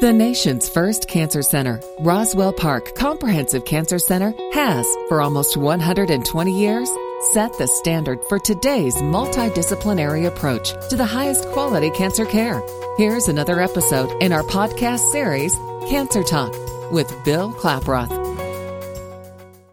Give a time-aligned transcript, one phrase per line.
[0.00, 6.90] The nation's first cancer center, Roswell Park Comprehensive Cancer Center, has, for almost 120 years,
[7.32, 12.62] set the standard for today's multidisciplinary approach to the highest quality cancer care.
[12.96, 15.54] Here's another episode in our podcast series,
[15.90, 16.54] Cancer Talk,
[16.90, 18.08] with Bill Klaproth.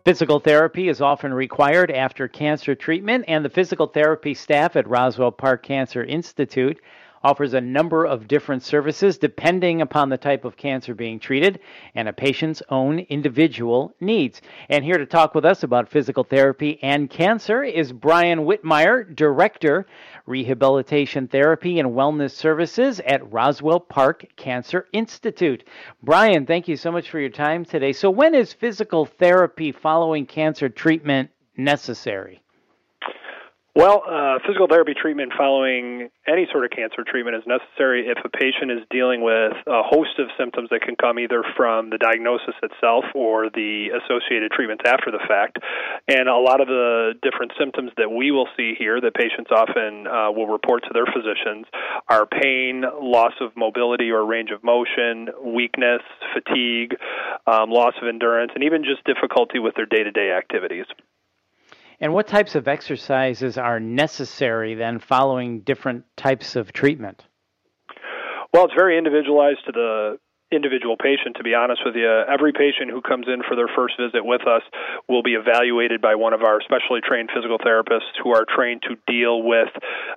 [0.04, 5.32] Physical therapy is often required after cancer treatment, and the physical therapy staff at Roswell
[5.32, 6.82] Park Cancer Institute
[7.24, 11.60] offers a number of different services depending upon the type of cancer being treated
[11.96, 14.42] and a patient's own individual needs.
[14.70, 19.86] And here to talk with us about physical therapy and cancer is Bryan Wittmeyer, Director,
[20.26, 25.64] Rehabilitation Therapy and Wellness Services at Roswell Park Cancer Institute.
[26.04, 27.94] Bryan, thank you so much for your time today.
[27.94, 32.44] So, when is physical therapy following cancer treatment necessary?
[33.78, 38.28] Well, uh, physical therapy treatment following any sort of cancer treatment is necessary if a
[38.28, 42.58] patient is dealing with a host of symptoms that can come either from the diagnosis
[42.64, 45.62] itself or the associated treatments after the fact.
[46.10, 50.10] And a lot of the different symptoms that we will see here that patients often
[50.10, 51.70] uh, will report to their physicians
[52.10, 56.02] are pain, loss of mobility or range of motion, weakness,
[56.34, 56.98] fatigue,
[57.46, 60.90] um, loss of endurance, and even just difficulty with their day to day activities.
[62.00, 67.26] And what types of exercises are necessary then following different types of treatment?
[68.54, 70.20] Well, it's very individualized to the
[70.52, 72.08] individual patient, to be honest with you.
[72.08, 74.64] Every patient who comes in for their first visit with us
[75.08, 78.96] will be evaluated by one of our specially trained physical therapists who are trained to
[79.12, 79.68] deal with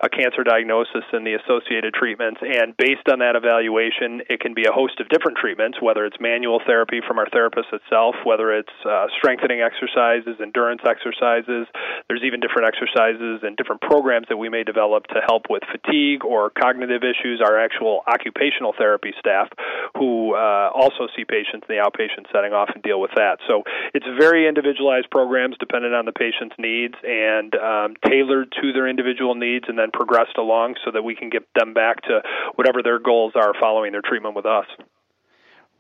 [0.03, 2.39] a cancer diagnosis and the associated treatments.
[2.47, 6.17] And based on that evaluation, it can be a host of different treatments, whether it's
[6.21, 11.67] manual therapy from our therapist itself, whether it's uh, strengthening exercises, endurance exercises.
[12.07, 16.23] There's even different exercises and different programs that we may develop to help with fatigue
[16.25, 17.43] or cognitive issues.
[17.43, 19.51] Our actual occupational therapy staff
[19.99, 23.39] who uh, also see patients in the outpatient setting often deal with that.
[23.49, 23.63] So
[23.95, 29.35] it's very individualized programs dependent on the patient's needs and um, tailored to their individual
[29.35, 32.23] needs and then progressed along so that we can get them back to
[32.55, 34.67] whatever their goals are following their treatment with us.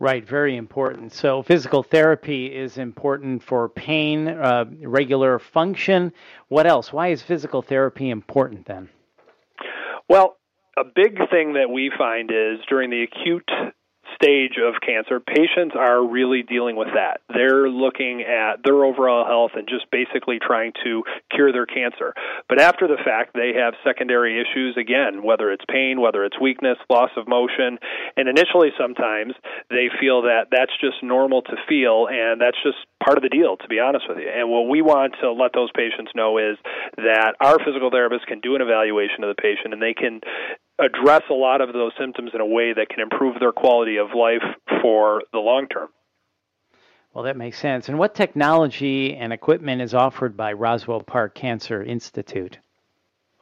[0.00, 1.12] Right, very important.
[1.12, 6.14] So, physical therapy is important for pain, uh, regular function.
[6.48, 6.90] What else?
[6.90, 8.88] Why is physical therapy important then?
[10.08, 10.38] Well,
[10.78, 13.50] a big thing that we find is during the acute
[14.20, 17.20] stage of cancer, patients are really dealing with that.
[17.28, 22.12] They're looking at their overall health and just basically trying to cure their cancer.
[22.48, 26.76] But after the fact, they have secondary issues again, whether it's pain, whether it's weakness,
[26.90, 27.78] loss of motion.
[28.16, 29.34] And initially, sometimes
[29.70, 33.56] they feel that that's just normal to feel, and that's just part of the deal,
[33.56, 34.28] to be honest with you.
[34.28, 36.58] And what we want to let those patients know is
[36.96, 40.20] that our physical therapists can do an evaluation of the patient and they can
[40.80, 44.08] address a lot of those symptoms in a way that can improve their quality of
[44.16, 44.42] life
[44.82, 45.88] for the long term.
[47.12, 47.88] Well, that makes sense.
[47.88, 52.58] And what technology and equipment is offered by Roswell Park Cancer Institute?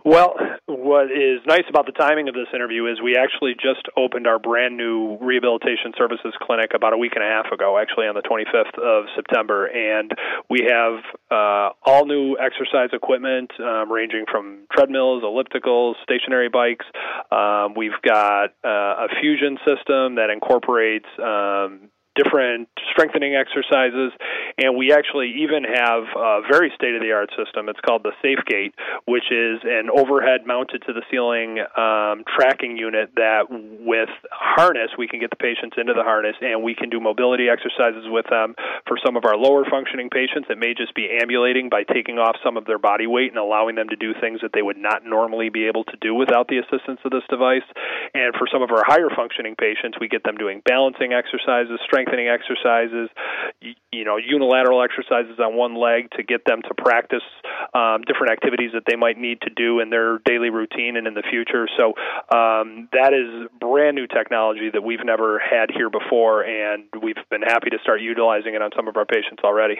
[0.04, 0.34] Well,
[0.68, 4.38] what is nice about the timing of this interview is we actually just opened our
[4.38, 8.20] brand new rehabilitation services clinic about a week and a half ago, actually on the
[8.20, 10.12] 25th of September, and
[10.50, 16.84] we have uh, all new exercise equipment um, ranging from treadmills, ellipticals, stationary bikes.
[17.32, 24.10] Um, we've got uh, a fusion system that incorporates um, different strengthening exercises,
[24.58, 27.68] and we actually even have a very state of the art system.
[27.70, 28.74] It's called the SafeGait,
[29.06, 35.06] which is an overhead mounted to the ceiling um, tracking unit that, with harness, we
[35.06, 38.54] can get the patients into the harness and we can do mobility exercises with them.
[38.86, 42.36] For some of our lower functioning patients, it may just be ambulating by taking off
[42.42, 45.06] some of their body weight and allowing them to do things that they would not
[45.06, 47.66] normally be able to do without the assistance of this device.
[48.14, 52.07] And for some of our higher functioning patients, we get them doing balancing exercises, strength
[52.08, 53.10] strengthening exercises,
[53.92, 57.22] you know, unilateral exercises on one leg to get them to practice
[57.74, 61.14] um, different activities that they might need to do in their daily routine and in
[61.14, 61.68] the future.
[61.76, 61.88] So
[62.34, 67.42] um, that is brand new technology that we've never had here before, and we've been
[67.42, 69.76] happy to start utilizing it on some of our patients already.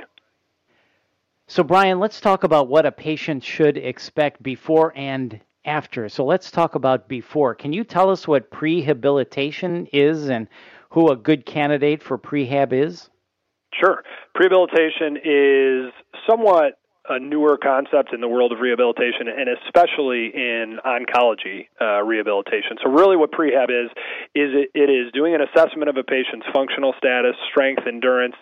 [1.50, 6.06] So, Bryan, let's talk about what a patient should expect before and after.
[6.10, 7.54] So, let's talk about before.
[7.54, 10.46] Can you tell us what prehabilitation is and
[10.90, 13.10] who a good candidate for prehab is?
[13.74, 14.02] Sure.
[14.36, 15.92] Prehabilitation is
[16.28, 22.76] somewhat a newer concept in the world of rehabilitation and especially in oncology uh, rehabilitation.
[22.82, 23.90] So really what prehab is
[24.34, 28.34] is it, it is doing an assessment of a patient's functional status, strength, endurance,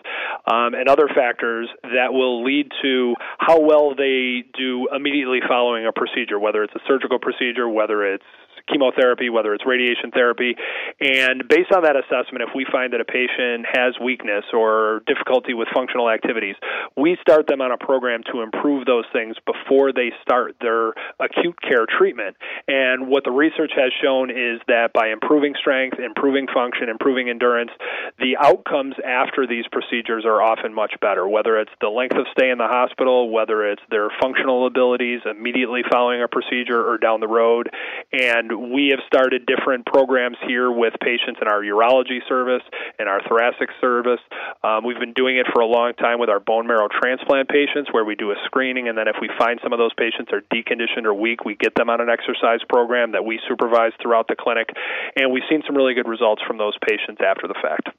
[0.51, 5.93] um, and other factors that will lead to how well they do immediately following a
[5.93, 8.25] procedure, whether it's a surgical procedure, whether it's
[8.67, 10.55] chemotherapy, whether it's radiation therapy.
[10.99, 15.53] And based on that assessment, if we find that a patient has weakness or difficulty
[15.53, 16.55] with functional activities,
[16.95, 21.59] we start them on a program to improve those things before they start their acute
[21.61, 22.35] care treatment.
[22.67, 27.71] And what the research has shown is that by improving strength, improving function, improving endurance,
[28.19, 32.49] the outcomes after these procedures are often much better, whether it's the length of stay
[32.49, 37.27] in the hospital, whether it's their functional abilities immediately following a procedure or down the
[37.27, 37.69] road.
[38.11, 42.63] And we have started different programs here with patients in our urology service
[42.99, 44.19] and our thoracic service.
[44.63, 47.89] Um, we've been doing it for a long time with our bone marrow transplant patients
[47.91, 50.41] where we do a screening, and then if we find some of those patients are
[50.53, 54.35] deconditioned or weak, we get them on an exercise program that we supervise throughout the
[54.35, 54.69] clinic.
[55.15, 57.89] And we've seen some really good results from those patients after the fact.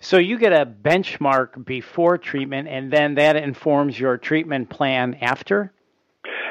[0.00, 5.72] So you get a benchmark before treatment, and then that informs your treatment plan after?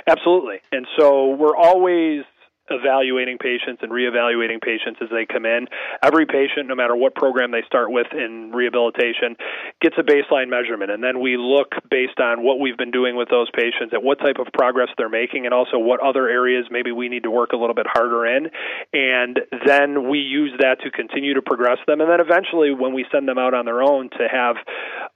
[0.08, 0.60] Absolutely.
[0.72, 2.24] And so we're always
[2.70, 5.68] evaluating patients and reevaluating patients as they come in.
[6.02, 9.36] Every patient, no matter what program they start with in rehabilitation,
[9.82, 13.30] gets a baseline measurement, and then we look based on what we've been doing with
[13.30, 16.92] those patients at what type of progress they're making, and also what other areas maybe
[16.92, 18.50] we need to work a little bit harder in,
[18.94, 23.06] and then we use that to continue to progress them, and then eventually, when we
[23.12, 24.56] send them out on their own, to have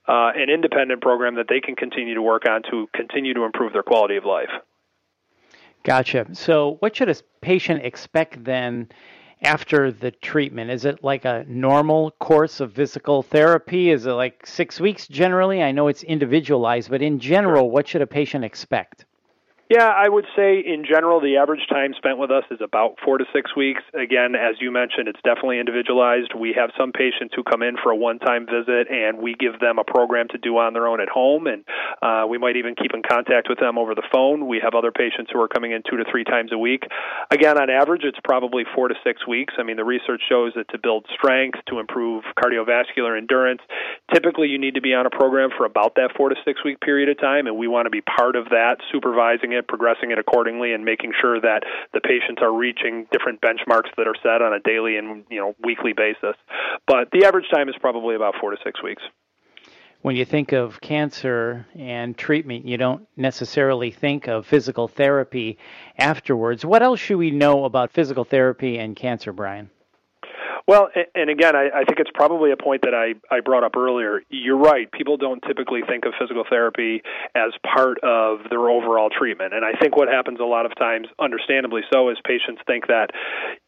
[0.06, 3.72] uh, an independent program that they can continue to work on to continue to improve
[3.72, 4.50] their quality of life.
[5.84, 6.26] Gotcha.
[6.32, 8.88] So, what should a patient expect then
[9.42, 10.70] after the treatment?
[10.70, 13.90] Is it like a normal course of physical therapy?
[13.90, 15.62] Is it like six weeks generally?
[15.62, 19.06] I know it's individualized, but in general, what should a patient expect?
[19.68, 23.18] Yeah, I would say in general, the average time spent with us is about four
[23.18, 23.82] to six weeks.
[23.92, 26.32] Again, as you mentioned, it's definitely individualized.
[26.32, 29.60] We have some patients who come in for a one time visit, and we give
[29.60, 31.68] them a program to do on their own at home, and
[32.00, 34.48] uh, we might even keep in contact with them over the phone.
[34.48, 36.84] We have other patients who are coming in two to three times a week.
[37.30, 39.52] Again, on average, it's probably four to six weeks.
[39.58, 43.60] I mean, the research shows that to build strength, to improve cardiovascular endurance,
[44.14, 46.80] typically you need to be on a program for about that four to six week
[46.80, 50.10] period of time, and we want to be part of that, supervising it it, progressing
[50.10, 54.40] it accordingly, and making sure that the patients are reaching different benchmarks that are set
[54.42, 56.36] on a daily and you know weekly basis.
[56.86, 59.02] But the average time is probably about four to six weeks.
[60.00, 65.58] When you think of cancer and treatment, you don't necessarily think of physical therapy
[65.98, 66.64] afterwards.
[66.64, 69.70] What else should we know about physical therapy and cancer, Bryan?
[70.68, 74.20] Well, and again, I, think it's probably a point that I brought up earlier.
[74.28, 74.92] You're right.
[74.92, 77.00] People don't typically think of physical therapy
[77.34, 79.54] as part of their overall treatment.
[79.54, 83.12] And I think what happens a lot of times, understandably so, is patients think that,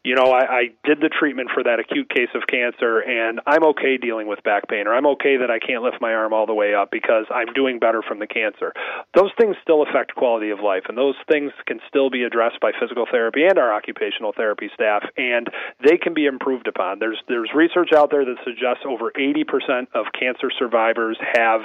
[0.03, 3.63] you know, I, I did the treatment for that acute case of cancer and I'm
[3.77, 6.47] okay dealing with back pain or I'm okay that I can't lift my arm all
[6.47, 8.73] the way up because I'm doing better from the cancer.
[9.13, 12.71] Those things still affect quality of life and those things can still be addressed by
[12.79, 15.47] physical therapy and our occupational therapy staff and
[15.85, 16.97] they can be improved upon.
[16.97, 21.61] There's there's research out there that suggests over 80% of cancer survivors have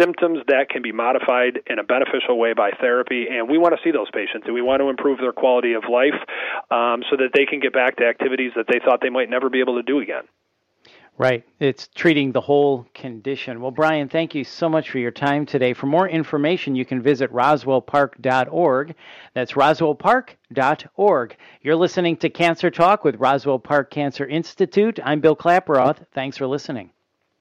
[0.00, 3.80] symptoms that can be modified in a beneficial way by therapy, and we want to
[3.84, 6.16] see those patients and we want to improve their quality of life
[6.70, 9.50] um, so that they can get back to activities that they thought they might never
[9.50, 10.24] be able to do again.
[11.16, 11.44] Right.
[11.58, 13.60] It's treating the whole condition.
[13.60, 15.72] Well, Bryan, thank you so much for your time today.
[15.72, 18.94] For more information, you can visit roswellpark.org.
[19.34, 21.36] That's roswellpark.org.
[21.62, 25.00] You're listening to Cancer Talk with Roswell Park Cancer Institute.
[25.04, 26.06] I'm Bill Klaproth.
[26.14, 26.92] Thanks for listening.